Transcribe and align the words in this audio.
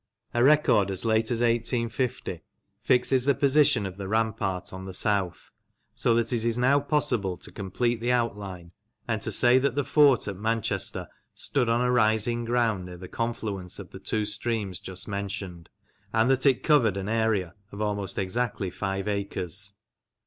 A 0.33 0.43
record 0.43 0.89
as 0.89 1.05
late 1.05 1.29
as 1.29 1.41
1850 1.41 2.41
fixes 2.81 3.25
the 3.25 3.35
position 3.35 3.85
of 3.85 3.97
the 3.97 4.07
rampart 4.07 4.73
on 4.73 4.85
the 4.85 4.95
south, 4.95 5.51
so 5.93 6.15
that 6.15 6.33
it 6.33 6.43
is 6.43 6.57
now 6.57 6.79
possible 6.79 7.37
to 7.37 7.51
complete 7.51 8.01
the 8.01 8.11
outline, 8.11 8.71
and 9.07 9.21
to 9.21 9.31
say 9.31 9.59
that 9.59 9.75
the 9.75 9.83
fort 9.83 10.27
at 10.27 10.37
Manchester 10.37 11.07
stood 11.35 11.69
on 11.69 11.81
a 11.81 11.91
rising 11.91 12.45
ground 12.45 12.85
near 12.85 12.97
the 12.97 13.07
confluence 13.07 13.77
of 13.77 13.91
the 13.91 13.99
two 13.99 14.25
streams 14.25 14.79
just 14.79 15.07
mentioned, 15.07 15.69
and 16.11 16.31
that 16.31 16.47
it 16.47 16.63
covered 16.63 16.97
an 16.97 17.07
area 17.07 17.53
of 17.71 17.79
almost 17.79 18.17
exactly 18.17 18.71
five 18.71 19.07
acres. 19.07 19.73